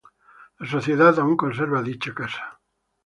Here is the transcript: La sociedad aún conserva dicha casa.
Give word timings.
La 0.59 0.65
sociedad 0.65 1.19
aún 1.19 1.37
conserva 1.37 1.83
dicha 1.83 2.11
casa. 2.15 2.59